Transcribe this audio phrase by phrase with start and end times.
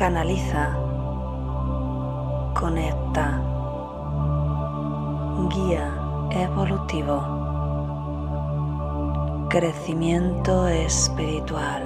[0.00, 0.72] Canaliza,
[2.58, 3.26] conecta,
[5.50, 5.92] guía
[6.30, 7.20] evolutivo,
[9.50, 11.82] crecimiento espiritual.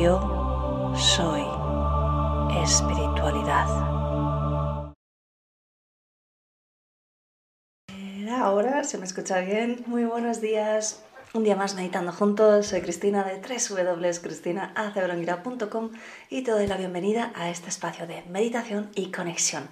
[0.00, 1.44] Yo soy
[2.62, 3.68] espiritualidad.
[8.34, 9.84] Ahora se me escucha bien.
[9.86, 11.04] Muy buenos días.
[11.32, 12.66] Un día más meditando juntos.
[12.66, 15.90] Soy Cristina de www.cristinaacebrongura.com
[16.28, 19.68] y te doy la bienvenida a este espacio de meditación y conexión.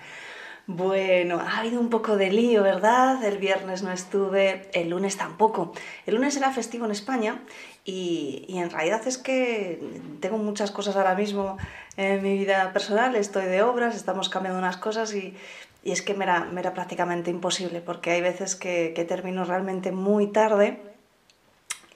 [0.69, 3.25] Bueno, ha habido un poco de lío, ¿verdad?
[3.25, 5.73] El viernes no estuve, el lunes tampoco.
[6.06, 7.42] El lunes era festivo en España
[7.84, 9.83] y, en realidad es que
[10.20, 11.56] tengo muchas cosas ahora mismo
[11.97, 15.34] en mi vida personal, estoy de obras, estamos cambiando unas cosas y,
[15.83, 20.97] es que me era, prácticamente imposible porque hay veces que, termino realmente muy tarde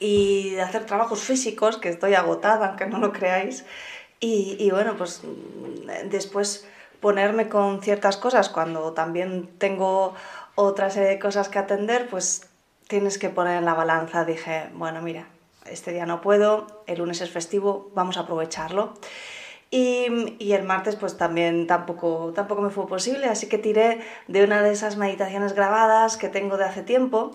[0.03, 3.65] y hacer trabajos físicos, que estoy agotada, aunque no lo creáis,
[4.25, 5.23] y, bueno, pues
[6.05, 6.65] después
[7.01, 10.15] ponerme con ciertas cosas cuando también tengo
[10.55, 12.49] otra serie de cosas que atender, pues
[12.87, 14.25] tienes que poner en la balanza.
[14.25, 15.27] Dije, bueno, mira,
[15.67, 18.95] este día no puedo, el lunes es festivo, vamos a aprovecharlo.
[19.73, 24.45] Y, y, el martes pues también tampoco, tampoco me fue posible, así que tiré de
[24.45, 27.33] una de esas meditaciones grabadas que tengo de hace tiempo.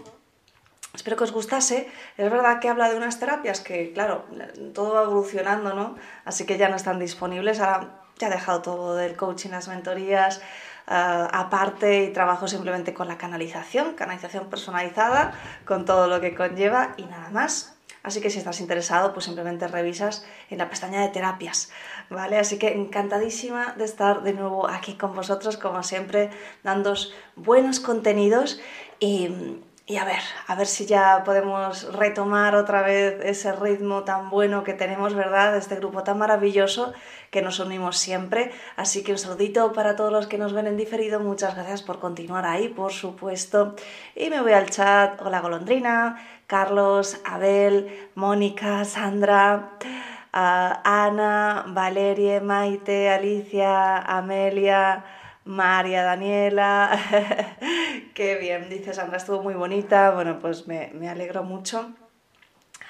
[0.98, 1.88] Espero que os gustase.
[2.18, 4.26] Es verdad que habla de unas terapias que, claro,
[4.74, 5.96] todo va evolucionando, ¿no?
[6.26, 7.60] Así que ya no están disponibles.
[7.60, 10.40] Ahora ya he dejado todo del coaching, las mentorías,
[10.88, 15.34] eh, aparte y trabajo simplemente con la canalización, canalización personalizada,
[15.66, 17.78] con todo lo que conlleva y nada más.
[18.02, 21.70] Así que si estás interesado, pues simplemente revisas en la pestaña de terapias,
[22.10, 22.40] ¿vale?
[22.40, 26.32] Así que encantadísima de estar de nuevo aquí con vosotros, como siempre,
[26.64, 28.60] dándos buenos contenidos
[29.00, 29.60] y,
[29.90, 34.66] y a ver, a ver si ya podemos retomar otra vez ese ritmo tan bueno
[34.66, 35.56] que tenemos, ¿verdad?
[35.56, 36.92] Este grupo tan maravilloso
[37.32, 38.52] que nos unimos siempre.
[38.76, 41.22] Así que un saludito para todos los que nos ven en diferido.
[41.22, 43.76] Muchas gracias por continuar ahí, por supuesto.
[44.14, 45.22] Y me voy al chat.
[45.22, 49.70] Hola Golondrina, Carlos, Abel, Mónica, Sandra.
[50.34, 55.06] Ah, Ana, Valerie, Maite, Alicia, Amelia,
[55.48, 57.00] María Daniela,
[58.14, 61.92] qué bien, dice Sandra, estuvo muy bonita, bueno, pues me, me alegro mucho.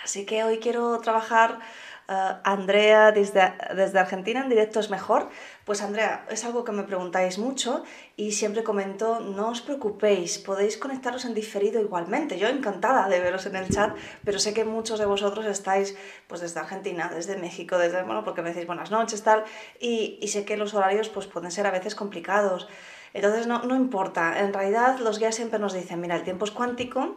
[0.03, 1.59] Así que hoy quiero trabajar
[2.07, 5.29] eh, Andrea desde, desde Argentina en directo es mejor.
[5.65, 7.83] Pues Andrea, es algo que me preguntáis mucho
[8.15, 12.37] y siempre comento, no os preocupéis, podéis conectaros en diferido igualmente.
[12.37, 15.97] Yo encantada de veros en el chat, pero sé que muchos de vosotros estáis
[16.27, 19.43] pues desde Argentina, desde México, desde, bueno, porque me decís buenas noches, tal,
[19.79, 22.67] y, y sé que los horarios pues pueden ser a veces complicados.
[23.13, 26.51] Entonces no, no importa, en realidad los guías siempre nos dicen, mira, el tiempo es
[26.51, 27.15] cuántico,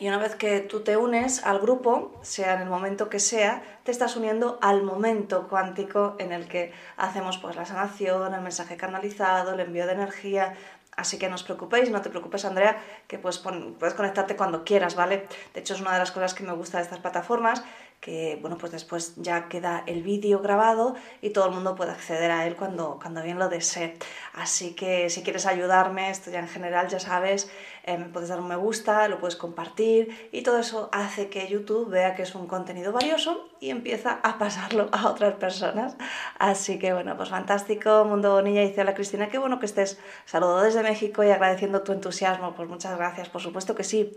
[0.00, 3.62] y una vez que tú te unes al grupo, sea en el momento que sea,
[3.82, 8.76] te estás uniendo al momento cuántico en el que hacemos pues, la sanación, el mensaje
[8.76, 10.54] canalizado, el envío de energía.
[10.96, 12.76] Así que no os preocupéis, no te preocupes Andrea,
[13.06, 15.28] que puedes, puedes conectarte cuando quieras, ¿vale?
[15.54, 17.62] De hecho es una de las cosas que me gusta de estas plataformas,
[18.00, 22.30] que bueno, pues después ya queda el vídeo grabado y todo el mundo puede acceder
[22.30, 23.96] a él cuando, cuando bien lo desee.
[24.34, 27.50] Así que si quieres ayudarme, esto ya en general ya sabes,
[27.84, 31.48] eh, me puedes dar un me gusta, lo puedes compartir y todo eso hace que
[31.48, 35.96] YouTube vea que es un contenido valioso y empieza a pasarlo a otras personas.
[36.38, 39.98] Así que bueno, pues fantástico, Mundo Bonilla, dice hola Cristina, qué bueno que estés.
[40.24, 44.16] Saludo desde México y agradeciendo tu entusiasmo, pues muchas gracias, por supuesto que sí.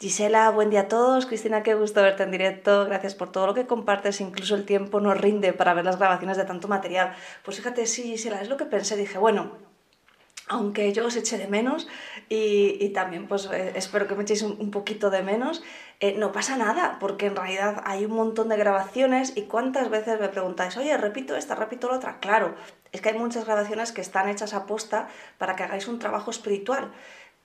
[0.00, 3.54] Gisela, buen día a todos, Cristina, qué gusto verte en directo, gracias por todo lo
[3.54, 7.14] que compartes, incluso el tiempo nos rinde para ver las grabaciones de tanto material.
[7.44, 9.67] Pues fíjate, sí, Gisela, es lo que pensé, dije, bueno,
[10.48, 11.88] aunque yo os eche de menos
[12.28, 15.62] y, también pues eh, espero que me echéis un, poquito de menos,
[16.00, 20.20] eh, no pasa nada, porque en realidad hay un montón de grabaciones y cuántas veces
[20.20, 22.18] me preguntáis, oye, repito esta, repito la otra.
[22.20, 22.54] Claro,
[22.92, 25.08] es que hay muchas grabaciones que están hechas a posta
[25.38, 26.92] para que hagáis un trabajo espiritual,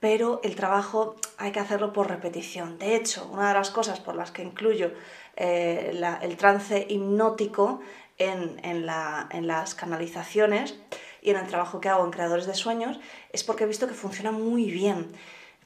[0.00, 2.78] pero el trabajo hay que hacerlo por repetición.
[2.78, 4.92] De hecho, una de las cosas por las que incluyo
[5.36, 7.80] eh, el trance hipnótico
[8.18, 10.78] en, en las canalizaciones,
[11.24, 13.00] y en el trabajo que hago en creadores de sueños
[13.32, 15.10] es porque he visto que funciona muy bien.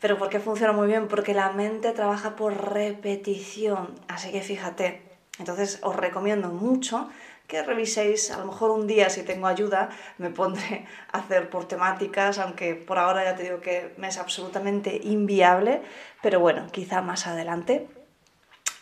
[0.01, 1.09] Pero ¿por qué funciona muy bien?
[1.09, 3.97] Porque la mente trabaja por repetición.
[4.07, 5.03] Así que fíjate,
[5.41, 7.09] Entonces os recomiendo mucho
[7.49, 9.89] que reviséis, a lo mejor un día si tengo ayuda
[10.19, 14.19] me pondré a hacer por temáticas, aunque por ahora ya te digo que me es
[14.19, 15.83] absolutamente inviable,
[16.23, 17.89] pero bueno, quizá más adelante.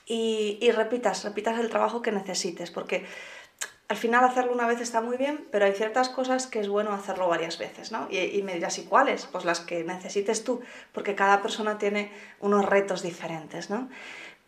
[0.06, 3.06] Y, y repitas, repitas el trabajo que necesites, porque
[3.88, 6.92] al final hacerlo una vez está muy bien, pero hay ciertas cosas que es bueno
[6.92, 8.08] hacerlo varias veces, ¿no?
[8.10, 9.26] Y, y, me dirás, ¿y cuáles?
[9.26, 10.60] Pues las que necesites tú,
[10.92, 12.10] porque cada persona tiene
[12.40, 13.88] unos retos diferentes, ¿no?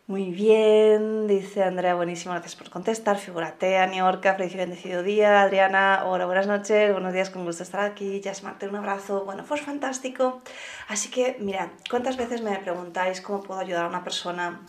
[0.09, 3.19] Muy bien, dice Andrea, buenísimo, gracias por contestar.
[3.19, 5.43] Figúrate, Aniorca, feliz y bendecido día.
[5.43, 8.19] Adriana, hola, buenas noches, buenos días, con gusto estar aquí.
[8.23, 9.23] Jasmarte, un abrazo.
[9.23, 10.41] Bueno, pues fantástico.
[10.87, 14.61] Así que, mira, ¿cuántas veces me preguntáis cómo puedo ayudar a una persona?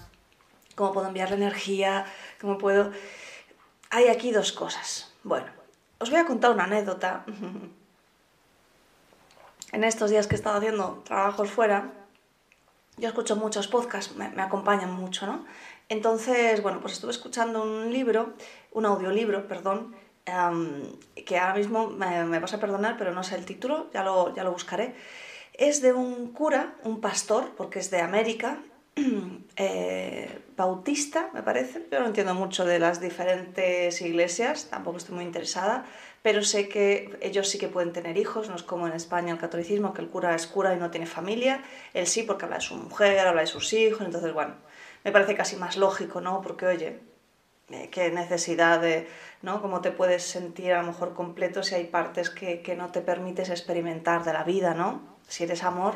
[0.75, 2.05] ¿Cómo puedo enviarle energía?
[2.38, 2.90] ¿Cómo puedo...?
[3.91, 5.13] Hay aquí dos cosas.
[5.25, 5.47] Bueno,
[5.99, 7.25] os voy a contar una anécdota.
[9.73, 11.93] en estos días que he estado haciendo trabajos fuera,
[12.97, 15.45] yo escucho muchos podcasts, me, acompañan mucho, ¿no?
[15.89, 18.35] Entonces, bueno, pues estuve escuchando un libro,
[18.73, 19.97] un audiolibro, perdón,
[21.27, 24.45] que ahora mismo me, vas a perdonar, pero no sé el título, ya lo, ya
[24.45, 24.95] lo buscaré.
[25.55, 28.59] Es de un cura, un pastor, porque es de América,
[29.56, 31.87] eh, bautista, me parece.
[31.91, 35.87] Yo no entiendo mucho de las diferentes iglesias, tampoco estoy muy interesada,
[36.23, 39.38] pero sé que ellos sí que pueden tener hijos, no es como en España el
[39.38, 41.62] catolicismo, que el cura es cura y no tiene familia,
[41.94, 44.55] él sí porque habla de su mujer, habla de sus hijos, entonces bueno,
[45.05, 46.43] me parece casi más lógico, ¿no?
[46.43, 46.99] Porque oye,
[47.70, 49.08] eh, qué necesidad de,
[49.43, 49.62] ¿no?
[49.62, 53.49] Cómo te puedes sentir a lo mejor completo si hay partes que no te permites
[53.49, 55.00] experimentar de la vida, ¿no?
[55.26, 55.94] Si eres amor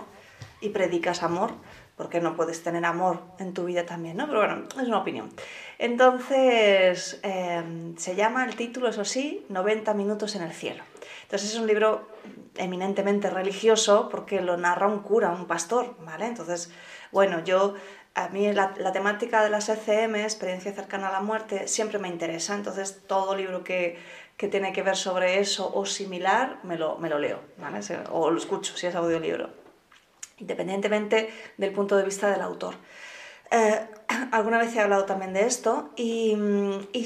[0.61, 1.53] y predicas amor,
[1.97, 4.27] porque no puedes tener amor en tu vida también, ¿no?
[4.27, 5.31] Pero bueno, es una opinión.
[5.79, 10.83] Entonces, em, se llama el título, eso sí, 90 minutos en el cielo.
[11.23, 12.09] Entonces es un libro
[12.57, 16.27] eminentemente religioso porque lo narra un cura, un pastor, ¿vale?
[16.27, 16.73] Entonces,
[17.13, 17.75] bueno, yo,
[18.15, 22.55] a mí la, temática de las ECM, experiencia cercana a la muerte, siempre me interesa,
[22.55, 23.99] entonces todo libro que,
[24.37, 27.81] que tiene que ver sobre eso o similar, me lo, me lo leo, ¿vale?
[28.11, 29.64] O lo escucho si es audiolibro
[30.39, 32.75] independientemente del punto de vista del autor.
[33.51, 33.81] Eh,
[34.33, 36.37] alguna vez he hablado también de esto y,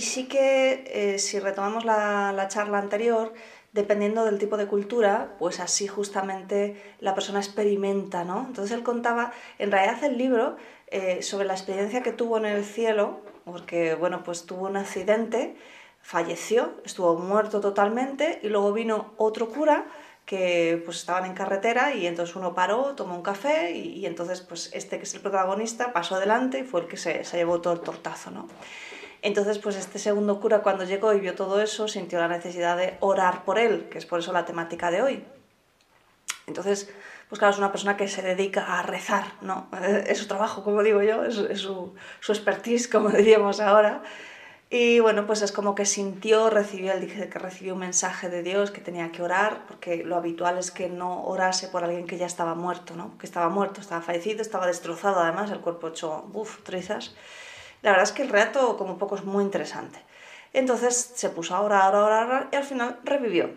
[0.00, 3.32] sí que eh, si retomamos la, charla anterior,
[3.72, 8.46] dependiendo del tipo de cultura, pues así justamente la persona experimenta, ¿no?
[8.48, 12.64] Entonces él contaba, en realidad el libro, eh, sobre la experiencia que tuvo en el
[12.64, 15.54] cielo, porque, bueno, pues tuvo un accidente,
[16.00, 19.86] falleció, estuvo muerto totalmente y luego vino otro cura
[20.28, 24.68] que pues estaban en carretera y entonces uno paró, tomó un café y, entonces pues
[24.74, 27.72] este que es el protagonista pasó adelante y fue el que se, se, llevó todo
[27.72, 28.46] el tortazo, ¿no?
[29.22, 32.98] Entonces pues este segundo cura cuando llegó y vio todo eso sintió la necesidad de
[33.00, 35.24] orar por él, que es por eso la temática de hoy.
[36.46, 36.92] Entonces,
[37.30, 39.70] pues claro, es una persona que se dedica a rezar, ¿no?
[40.06, 44.02] Es su trabajo, como digo yo, es, su, su expertise, como diríamos ahora.
[44.70, 48.42] Y bueno, pues es como que sintió, recibió, él dice que recibió un mensaje de
[48.42, 52.18] Dios, que tenía que orar, porque lo habitual es que no orase por alguien que
[52.18, 53.16] ya estaba muerto, ¿no?
[53.16, 57.14] Que estaba muerto, estaba fallecido, estaba destrozado además, el cuerpo hecho, uff, trizas.
[57.80, 59.98] La verdad es que el relato, como poco, es muy interesante.
[60.52, 63.50] Entonces se puso a orar, a orar, a orar y al final revivió.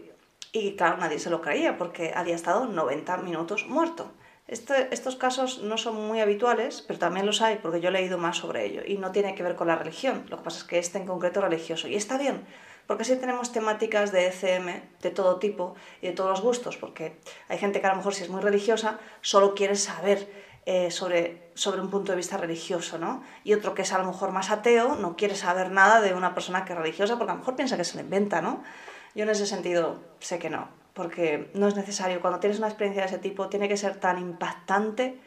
[0.53, 4.11] Y claro, nadie se lo creía porque había estado 90 minutos muerto.
[4.51, 8.17] Este, estos casos no son muy habituales, pero también los hay porque yo he leído
[8.17, 10.25] más sobre ello y no tiene que ver con la religión.
[10.27, 12.45] Lo que pasa es que este en concreto religioso y está bien,
[12.85, 17.17] porque sí tenemos temáticas de ECM de todo tipo y de todos los gustos, porque
[17.47, 20.29] hay gente que a lo mejor si es muy religiosa solo quiere saber
[20.65, 23.23] eh, sobre, sobre un punto de vista religioso, ¿no?
[23.45, 26.33] Y otro que es a lo mejor más ateo no quiere saber nada de una
[26.33, 28.61] persona que es religiosa porque a lo mejor piensa que se le inventa, ¿no?
[29.15, 32.21] Yo en ese sentido sé que no, porque no es necesario.
[32.21, 35.17] Cuando tienes una experiencia de ese tipo, tiene que ser tan impactante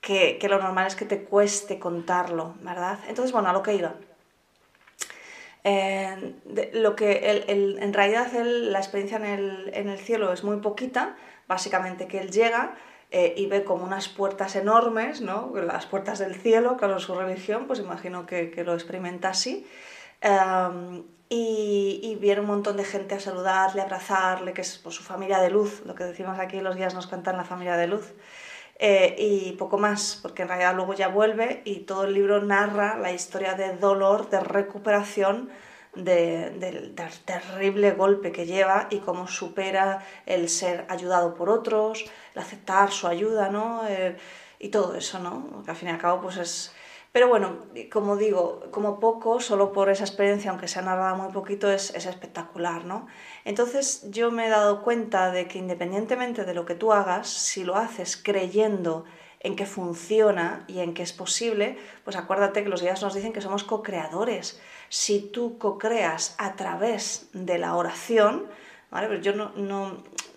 [0.00, 2.98] que, lo normal es que te cueste contarlo, ¿verdad?
[3.08, 3.94] Entonces, bueno, a lo que iba.
[5.64, 6.34] Eh,
[6.74, 11.16] lo que en realidad la experiencia en el, cielo es muy poquita,
[11.48, 12.74] básicamente que él llega
[13.10, 15.50] eh, y ve como unas puertas enormes, ¿no?
[15.54, 19.66] las puertas del cielo, claro, su religión, pues imagino que, que lo experimenta así.
[20.20, 24.94] Em, y, y, viene un montón de gente a saludarle, a abrazarle, que es pues,
[24.94, 27.88] su familia de luz, lo que decimos aquí, los guías nos cuentan la familia de
[27.88, 28.12] luz.
[28.78, 32.98] Eh, y poco más, porque en realidad luego ya vuelve y todo el libro narra
[32.98, 35.50] la historia de dolor, de recuperación
[35.94, 42.90] del terrible golpe que lleva y cómo supera el ser ayudado por otros, el aceptar
[42.90, 43.86] su ayuda, ¿no?
[43.88, 44.16] Eh,
[44.58, 45.62] y todo eso, ¿no?
[45.64, 46.74] Que al fin y al cabo pues es,
[47.14, 47.58] pero bueno,
[47.92, 51.94] como digo, como poco, solo por esa experiencia, aunque se ha narrado muy poquito, es,
[51.94, 53.06] es, espectacular, ¿no?
[53.44, 57.62] Entonces yo me he dado cuenta de que independientemente de lo que tú hagas, si
[57.62, 59.04] lo haces creyendo
[59.38, 63.32] en que funciona y en que es posible, pues acuérdate que los guías nos dicen
[63.32, 64.60] que somos co-creadores.
[64.88, 68.48] si tú co-creas a través de la oración,
[68.90, 69.08] ¿vale?
[69.08, 69.52] Pero yo no,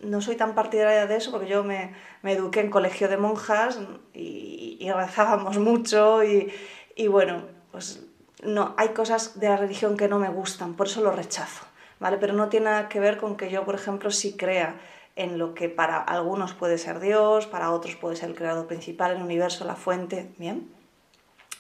[0.01, 1.93] no, soy tan partidaria de eso porque yo me,
[2.23, 3.79] eduqué en colegio de monjas
[4.13, 4.36] y,
[4.79, 8.03] y rezábamos mucho y, bueno, pues
[8.43, 11.65] no, hay cosas de la religión que no me gustan, por eso lo rechazo,
[11.99, 12.17] ¿vale?
[12.17, 14.79] Pero no tiene nada que ver con que yo, por ejemplo, sí crea
[15.15, 19.11] en lo que para algunos puede ser Dios, para otros puede ser el creador principal,
[19.11, 20.71] el universo, la fuente, ¿bien?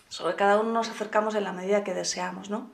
[0.09, 2.69] Sobre cada uno nos acercamos en la medida que deseamos, ¿no?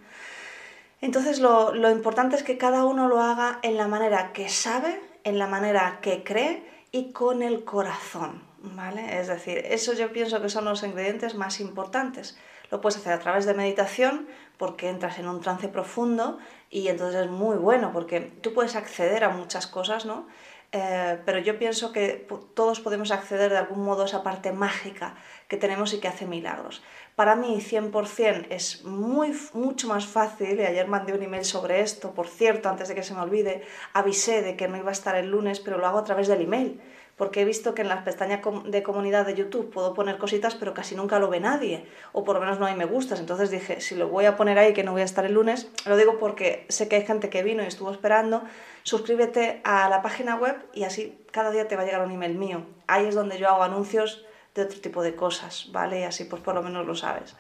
[1.02, 5.02] Entonces lo, lo importante es que cada uno lo haga en la manera que sabe,
[5.24, 9.20] en la manera que cree y con el corazón, ¿vale?
[9.20, 12.38] Es decir, eso yo pienso que son los ingredientes más importantes.
[12.72, 14.28] Lo puedes hacer a través de meditación
[14.58, 16.40] porque entras en un trance profundo
[16.70, 20.28] y entonces es muy bueno porque tú puedes acceder a muchas cosas, ¿no?
[20.72, 25.16] Eh, pero yo pienso que todos podemos acceder de algún modo a esa parte mágica
[25.48, 26.82] que tenemos y que hace milagros.
[27.16, 32.16] Para mí 100% es muy, mucho más fácil, y ayer mandé un email sobre esto,
[32.16, 33.62] por cierto, antes de que se me olvide,
[33.94, 36.42] avisé de que no iba a estar el lunes, pero lo hago a través del
[36.42, 36.82] email
[37.18, 40.74] porque he visto que en las pestañas de comunidad de YouTube puedo poner cositas, pero
[40.74, 43.20] casi nunca lo ve nadie, o por lo menos no hay me gustas.
[43.20, 45.70] Entonces dije, si lo voy a poner ahí, que no voy a estar el lunes,
[45.86, 48.44] lo digo porque sé que hay gente que vino y estuvo esperando,
[48.82, 52.36] suscríbete a la página web y así cada día te va a llegar un email
[52.36, 52.66] mío.
[52.88, 56.02] Ahí es donde yo hago anuncios de otro tipo de cosas, ¿vale?
[56.02, 57.36] Y así pues por lo menos lo sabes.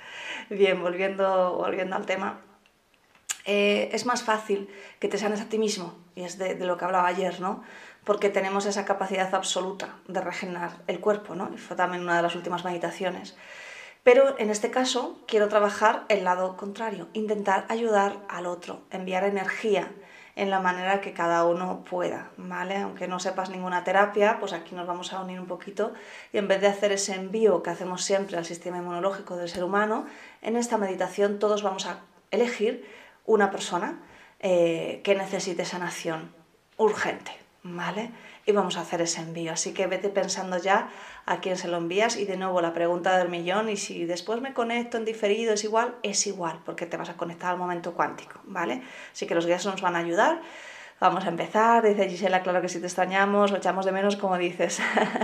[0.49, 2.41] Bien, volviendo, volviendo al tema.
[3.45, 6.77] Eh, es más fácil que te sanes a ti mismo, y es de, de lo
[6.77, 7.61] que hablaba ayer, ¿no?
[8.03, 11.49] Porque tenemos esa capacidad absoluta de regenerar el cuerpo, ¿no?
[11.53, 13.35] Y fue también una de las últimas meditaciones.
[14.03, 19.91] Pero en este caso quiero trabajar el lado contrario, intentar ayudar al otro, enviar energía
[20.35, 22.77] en la manera que cada uno pueda, ¿vale?
[22.77, 25.93] Aunque no sepas ninguna terapia, pues aquí nos vamos a unir un poquito
[26.31, 29.63] y en vez de hacer ese envío que hacemos siempre al sistema inmunológico del ser
[29.63, 30.05] humano,
[30.41, 31.99] en esta meditación todos vamos a
[32.31, 32.89] elegir
[33.25, 34.01] una persona
[34.39, 36.33] eh, que necesite sanación
[36.77, 37.31] urgente,
[37.63, 38.11] ¿vale?
[38.45, 39.53] Y vamos a hacer ese envío.
[39.53, 40.89] Así que vete pensando ya
[41.25, 44.41] a quién se lo envías y de nuevo la pregunta del millón y si después
[44.41, 47.93] me conecto en diferido es igual, es igual, porque te vas a conectar al momento
[47.93, 48.81] cuántico, ¿vale?
[49.11, 50.41] Así que los guías nos van a ayudar.
[50.99, 54.37] Vamos a empezar, dice Gisela, claro que si te extrañamos, lo echamos de menos, como
[54.37, 54.79] dices.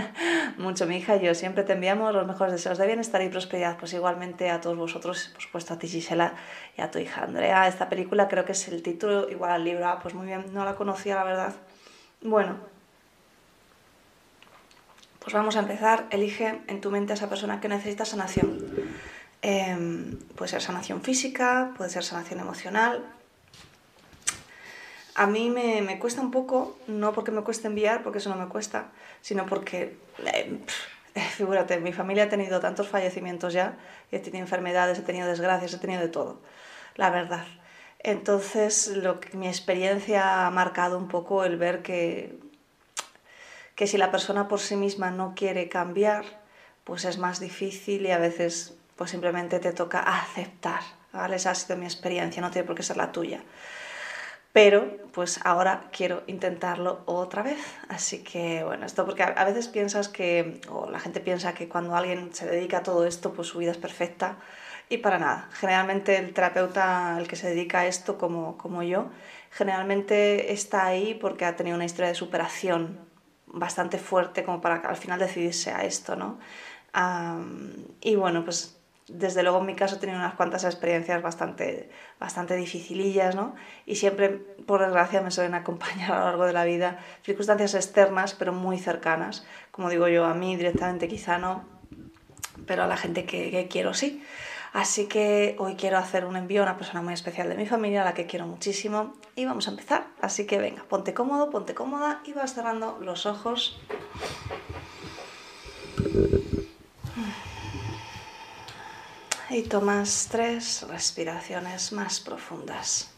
[0.58, 3.78] Mucho, mi hija yo siempre te enviamos los mejores deseos de bienestar y prosperidad.
[3.78, 6.34] Pues igualmente a todos vosotros, por supuesto a ti, Gisela,
[6.76, 7.66] y a tu hija Andrea.
[7.66, 9.88] Esta película creo que es el título, igual al libro.
[9.88, 11.54] Ah, pues muy bien, no la conocía, la verdad.
[12.22, 12.56] Bueno,
[15.20, 16.06] pues vamos a empezar.
[16.10, 18.58] Elige en tu mente a esa persona que necesita sanación.
[19.42, 23.04] Em, puede ser sanación física, puede ser sanación emocional.
[25.14, 28.48] A mí me, cuesta un poco, no porque me cueste enviar, porque eso no me
[28.48, 28.88] cuesta,
[29.22, 29.96] sino porque,
[30.26, 30.58] eh,
[31.36, 33.76] figúrate, mi familia ha tenido tantos fallecimientos ya,
[34.12, 36.40] he tenido enfermedades, he tenido desgracias, he tenido de todo,
[36.96, 37.44] la verdad.
[38.02, 42.38] Entonces, lo que, mi experiencia ha marcado un poco el ver que,
[43.74, 46.24] que si la persona por sí misma no quiere cambiar,
[46.84, 50.80] pues es más difícil y a veces pues simplemente te toca aceptar.
[51.12, 51.36] ¿vale?
[51.36, 53.42] Esa ha sido mi experiencia, no tiene por qué ser la tuya.
[54.52, 57.60] Pero pues ahora quiero intentarlo otra vez.
[57.88, 61.94] Así que bueno, esto porque a veces piensas que, o la gente piensa que cuando
[61.94, 64.38] alguien se dedica a todo esto, pues su vida es perfecta
[64.90, 65.48] y para nada.
[65.52, 69.06] Generalmente el terapeuta, el que se dedica a esto como, como yo,
[69.50, 72.98] generalmente está ahí porque ha tenido una historia de superación
[73.46, 76.38] bastante fuerte como para al final decidirse a esto, ¿no?
[78.00, 82.56] y bueno, pues desde luego en mi caso he tenido unas cuantas experiencias bastante, bastante
[82.56, 83.54] dificilillas, ¿no?
[83.86, 88.34] Y siempre, por desgracia, me suelen acompañar a lo largo de la vida circunstancias externas,
[88.34, 89.46] pero muy cercanas.
[89.70, 91.64] Como digo yo, a mí directamente quizá no,
[92.66, 94.24] pero a la gente que, que quiero sí.
[94.72, 98.02] Así que hoy quiero hacer un envío a una persona muy especial de mi familia,
[98.02, 100.06] a la que quiero muchísimo, y vamos a empezar.
[100.20, 103.80] Así que venga, ponte cómodo, ponte cómoda y vas cerrando los ojos.
[109.48, 113.10] Y tomas tres respiraciones más profundas.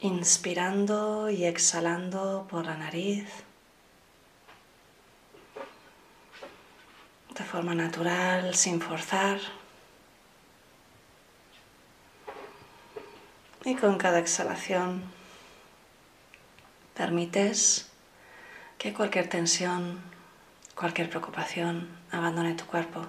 [0.00, 3.28] Inspirando y exhalando por la nariz.
[7.40, 9.40] De forma natural, sin forzar.
[13.64, 15.02] Y con cada exhalación
[16.94, 17.88] permites
[18.76, 20.02] que cualquier tensión,
[20.74, 23.06] cualquier preocupación abandone tu cuerpo.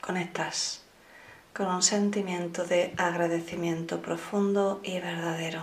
[0.00, 0.79] Conectas
[1.60, 5.60] con un sentimiento de agradecimiento profundo y verdadero.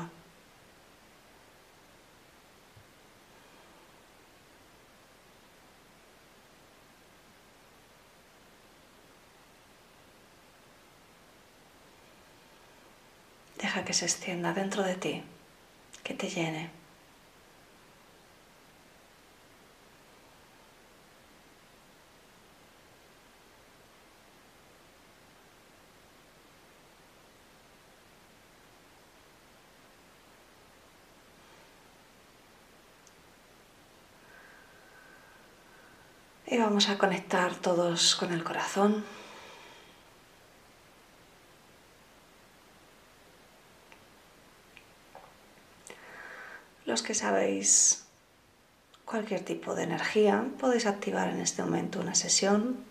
[13.58, 15.24] Deja que se extienda dentro de ti,
[16.04, 16.78] que te llene.
[36.50, 39.06] Y vamos a conectar todos con el corazón.
[46.86, 48.06] Los que sabéis
[49.06, 52.84] cualquier tipo de energía, podéis activar en este momento una sesión.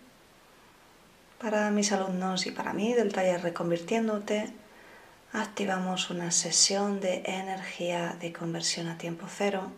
[1.39, 4.51] Para mis alumnos y para mí del taller Reconvirtiéndote,
[5.33, 9.71] activamos una sesión de energía de conversión a tiempo cero.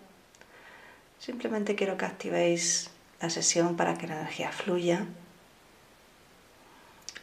[1.19, 2.91] Simplemente quiero que activéis
[3.21, 5.05] la sesión para que la energía fluya.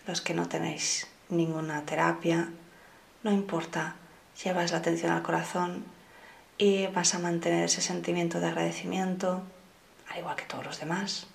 [0.06, 2.50] Los que no tenéis ninguna terapia,
[3.22, 3.96] no importa,
[4.42, 5.84] llevas la atención al corazón
[6.58, 9.42] y vas a mantener ese sentimiento de agradecimiento,
[10.08, 11.26] al igual que todos los demás.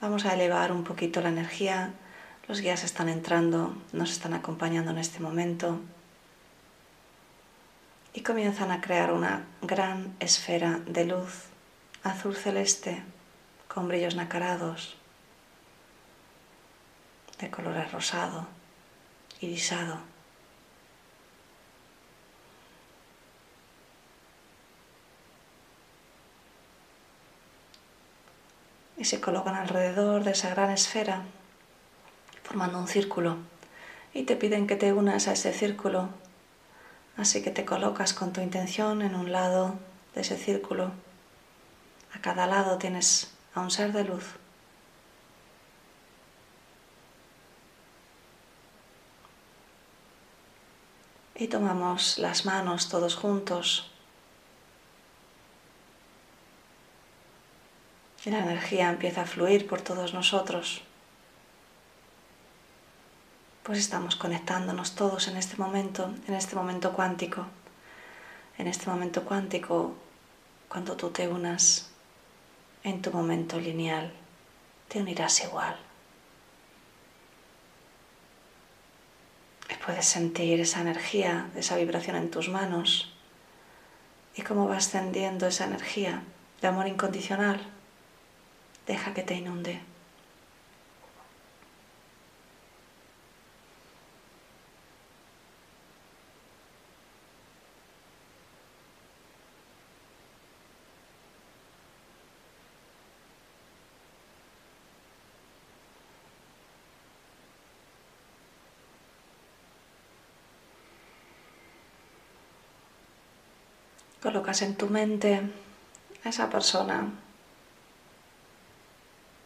[0.00, 1.92] Vamos a elevar un poquito la energía.
[2.48, 5.80] Los guías están entrando, nos están acompañando en este momento
[8.12, 11.53] y comienzan a crear una gran esfera de luz
[12.04, 13.02] azul celeste
[13.66, 14.96] con brillos nacarados
[17.40, 18.46] de color rosado,
[19.40, 19.98] irisado.
[28.96, 31.22] Y se colocan alrededor de esa gran esfera,
[32.42, 33.38] formando un círculo.
[34.12, 36.10] Y te piden que te unas a ese círculo.
[37.16, 39.74] Así que te colocas con tu intención en un lado
[40.14, 40.92] de ese círculo
[42.14, 44.24] a cada lado tienes a un ser de luz.
[51.36, 53.90] Y tomamos las manos todos juntos.
[58.24, 60.82] Y la energía empieza a fluir por todos nosotros.
[63.64, 67.46] Pues estamos conectándonos todos en este momento, en este momento cuántico.
[68.56, 69.94] En este momento cuántico,
[70.68, 71.90] cuando tú te unas
[72.84, 74.12] en tu momento lineal,
[74.88, 75.76] te unirás igual.
[79.84, 83.12] Puedes sentir esa energía, esa vibración en tus manos
[84.34, 86.22] y cómo va ascendiendo esa energía
[86.62, 87.60] de amor incondicional.
[88.86, 89.82] Deja que te inunde.
[114.24, 115.42] Colocas en tu mente
[116.24, 117.12] a esa persona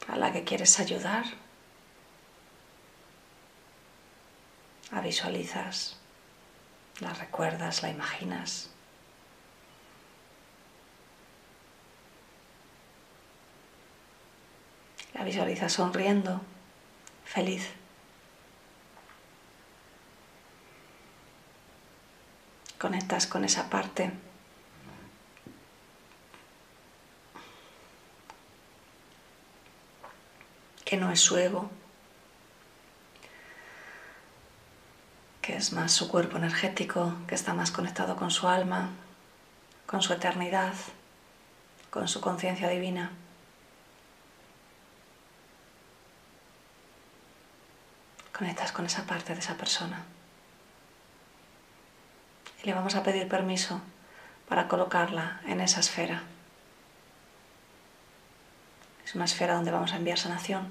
[0.07, 1.25] a la que quieres ayudar.
[4.93, 5.97] La visualizas,
[7.01, 8.71] la recuerdas, la imaginas.
[15.13, 16.41] La visualizas sonriendo,
[17.25, 17.69] feliz.
[22.79, 24.28] Conectas con esa parte
[30.89, 31.69] que no es su ego,
[35.43, 38.93] que es más su cuerpo energético, que está más conectado con su alma,
[39.85, 40.73] con su eternidad,
[41.91, 43.11] con su conciencia divina.
[48.33, 50.07] Conectas con esa parte de esa persona.
[52.63, 53.83] Y le vamos a pedir permiso
[54.49, 56.23] para colocarla en esa esfera.
[59.09, 60.69] Es una esfera donde vamos a enviar sanación.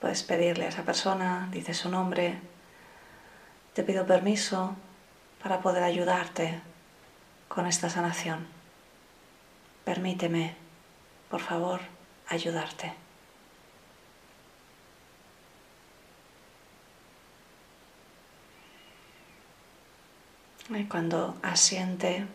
[0.00, 2.40] Puedes pedirle a esa persona, dice su nombre,
[3.74, 4.74] te pido permiso
[5.40, 6.60] para poder ayudarte
[7.46, 8.48] con esta sanación.
[9.84, 10.56] Permíteme,
[11.30, 11.80] por favor,
[12.26, 13.05] ayudarte.
[20.88, 22.26] Cuando asiente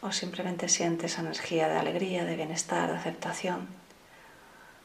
[0.00, 3.68] o simplemente siente esa energía de alegría, de bienestar, de aceptación,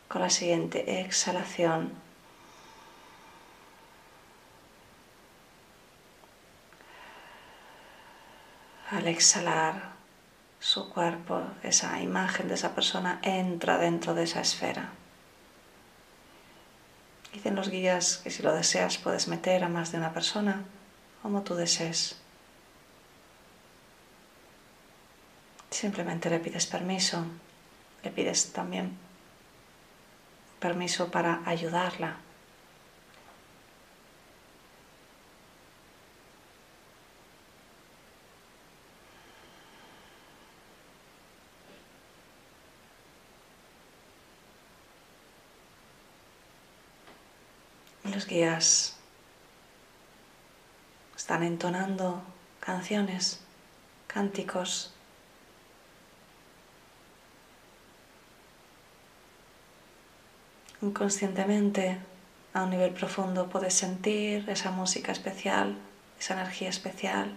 [0.10, 1.92] Con la siguiente exhalación,
[8.92, 9.94] al exhalar,
[10.60, 14.92] su cuerpo, esa imagen de esa persona entra dentro de esa esfera.
[17.34, 20.64] Dicen los guías que si lo deseas puedes meter a más de una persona,
[21.22, 22.23] como tú desees.
[25.74, 27.26] Simplemente le pides permiso,
[28.04, 28.96] le pides también
[30.60, 32.18] permiso para ayudarla.
[48.04, 48.96] los guías
[51.18, 52.22] están entonando
[52.60, 53.40] canciones,
[54.06, 54.93] cánticos.
[60.84, 61.98] Inconscientemente,
[62.54, 65.78] a un nivel profundo, puedes sentir esa música especial,
[66.20, 67.34] esa energía especial.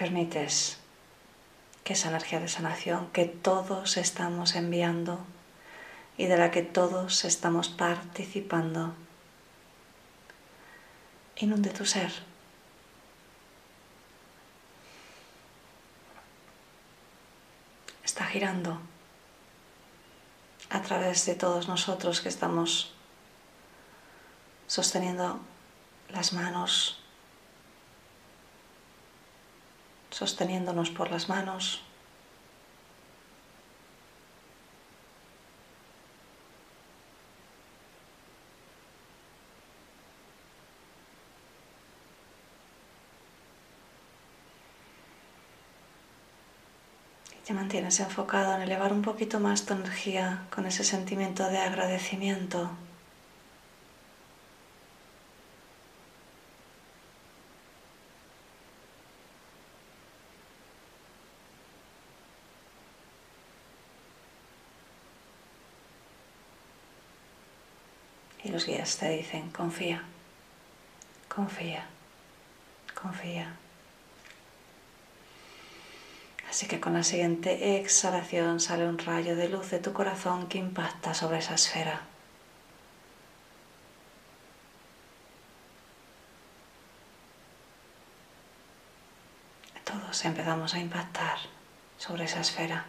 [0.00, 0.79] permites
[1.92, 5.18] esa energía de sanación que todos estamos enviando
[6.16, 8.94] y de la que todos estamos participando
[11.36, 12.12] inunde tu ser.
[18.04, 18.78] Está girando
[20.68, 22.92] a través de todos nosotros que estamos
[24.68, 25.40] sosteniendo
[26.10, 27.02] las manos
[30.10, 31.82] sosteniéndonos por las manos.
[47.32, 51.58] Y te mantienes enfocado en elevar un poquito más tu energía con ese sentimiento de
[51.58, 52.70] agradecimiento.
[68.42, 70.02] Y los guías te dicen, confía,
[71.28, 71.84] confía,
[73.00, 73.54] confía.
[76.48, 80.58] Así que con la siguiente exhalación sale un rayo de luz de tu corazón que
[80.58, 82.00] impacta sobre esa esfera.
[89.84, 91.38] Todos empezamos a impactar
[91.98, 92.84] sobre esa esfera.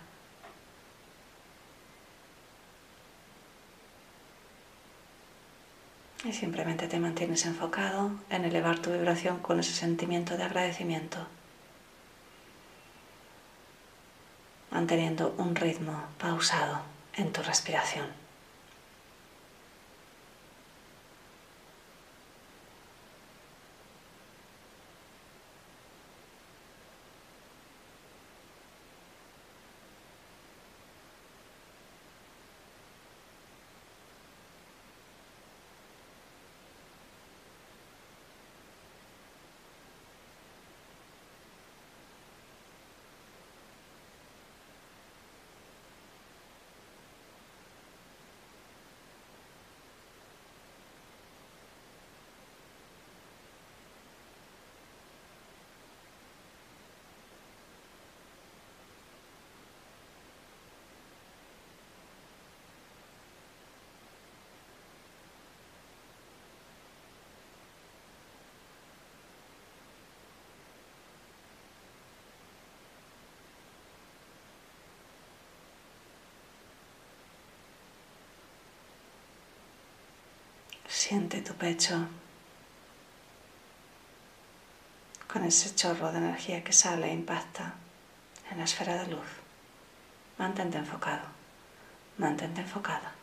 [6.23, 11.17] Y simplemente te mantienes enfocado en elevar tu vibración con ese sentimiento de agradecimiento,
[14.69, 16.81] manteniendo un ritmo pausado
[17.15, 18.20] en tu respiración.
[81.03, 82.07] Siente tu pecho
[85.25, 87.73] con ese chorro de energía que sale e impacta
[88.51, 89.29] en la esfera de luz.
[90.37, 91.25] Mantente enfocado,
[92.19, 93.15] mantente enfocada.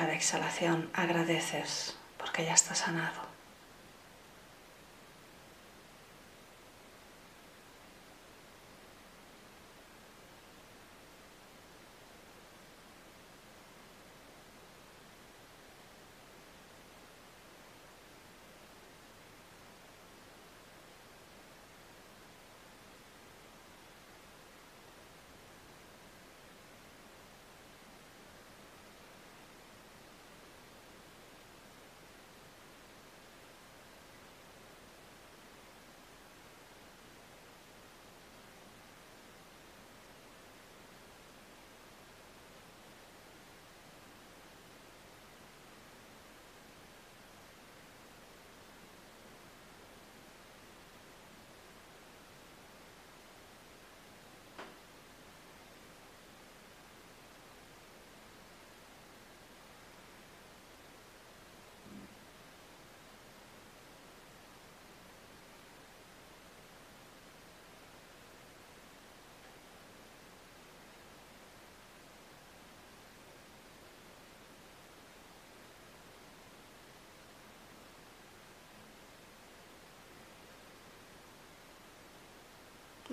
[0.00, 3.29] Cada exhalación agradeces porque ya está sanado.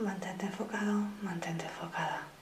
[0.07, 2.36] Mantente enfocado, mantente enfocada.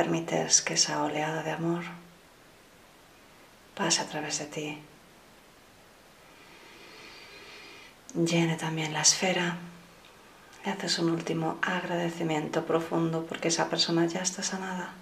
[0.00, 1.84] Permites que esa oleada de amor
[3.76, 4.78] pase a través de ti.
[8.14, 9.58] Llene también la esfera
[10.64, 14.94] y haces un último agradecimiento profundo porque esa persona ya está sanada.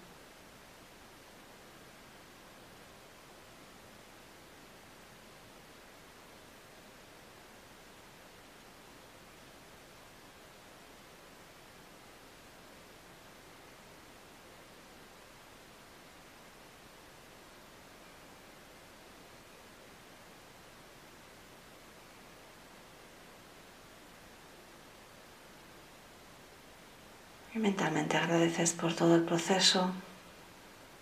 [27.68, 29.90] Mentalmente agradeces por todo el proceso,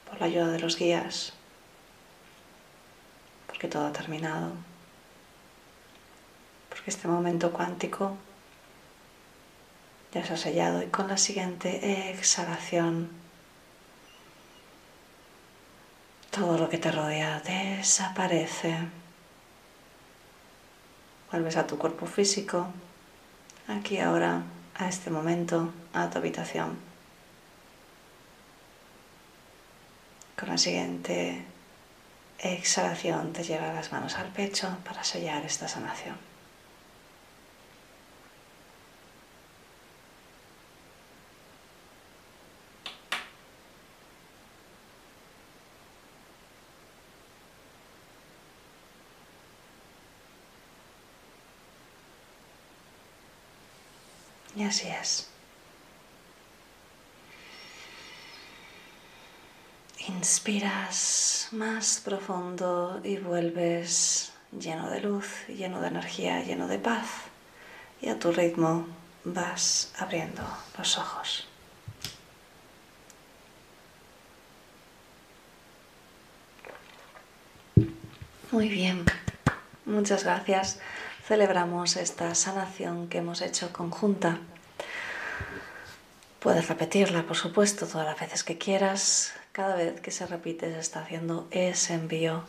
[0.08, 1.32] por la ayuda de los guías,
[3.46, 4.50] porque todo ha terminado,
[6.68, 8.16] porque este momento cuántico
[10.12, 13.10] ya se ha sellado y con la siguiente exhalación
[16.32, 18.76] todo lo que te rodea desaparece.
[21.30, 22.66] Vuelves a tu cuerpo físico,
[23.68, 24.42] aquí ahora
[24.78, 26.78] a este momento a tu habitación.
[30.38, 31.44] Con la siguiente
[32.38, 36.35] exhalación te lleva las manos al pecho para sellar esta sanación.
[54.66, 55.28] Así es.
[60.08, 67.06] Inspiras más profundo y vuelves lleno de luz, lleno de energía, lleno de paz.
[68.00, 68.88] Y a tu ritmo
[69.22, 70.42] vas abriendo
[70.76, 71.46] los ojos.
[78.50, 79.04] Muy bien,
[79.84, 80.80] muchas gracias.
[81.26, 84.38] celebramos esta sanación que hemos hecho conjunta.
[86.46, 89.32] Puedes repetirla, por supuesto, todas las veces que quieras.
[89.50, 92.44] Cada vez que se repite se está haciendo ese envío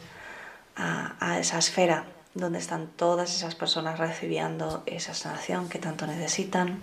[0.75, 2.05] a, esa esfera
[2.35, 6.79] donde están todas esas personas recibiendo esa sanación que tanto necesitan.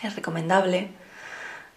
[0.00, 0.92] Es recomendable.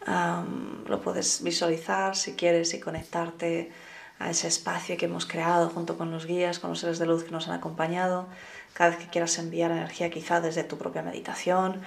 [0.06, 3.72] lo puedes visualizar si quieres y conectarte
[4.20, 7.24] a ese espacio que hemos creado junto con los guías, con los seres de luz
[7.24, 8.28] que nos han acompañado.
[8.74, 11.82] Cada vez que quieras enviar energía quizá desde tu propia meditación,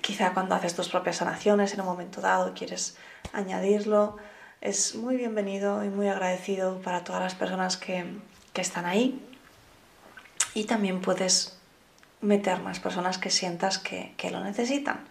[0.00, 2.96] quizá cuando haces tus propias sanaciones en un momento dado quieres
[3.32, 4.16] añadirlo,
[4.60, 8.04] es muy bienvenido y muy agradecido para todas las personas que,
[8.52, 9.24] que están ahí
[10.54, 11.58] y también puedes
[12.20, 15.04] meter más personas que sientas que, lo necesitan.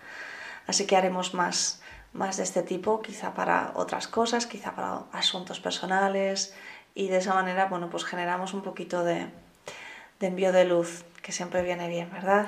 [0.67, 1.81] Así que haremos más,
[2.13, 6.53] más de este tipo, quizá para otras cosas, quizá para asuntos personales
[6.93, 9.27] y de esa manera, bueno, pues generamos un poquito de,
[10.19, 12.47] de envío de luz, que siempre viene bien, ¿verdad?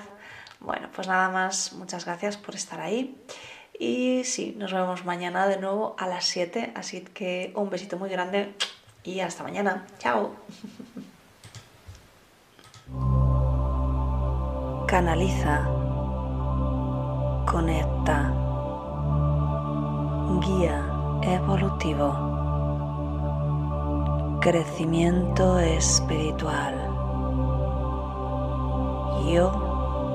[0.62, 3.18] Bueno, pues nada más, muchas gracias por estar ahí.
[3.78, 8.10] Y sí, nos vemos mañana de nuevo a las 7, así que un besito muy
[8.10, 8.54] grande
[9.04, 9.88] y hasta mañana.
[9.98, 10.36] Chao.
[14.92, 15.66] canaliza,
[17.50, 18.34] conecta,
[20.42, 20.86] guía
[21.22, 22.12] evolutivo,
[24.42, 26.76] crecimiento espiritual.
[29.32, 29.71] Yo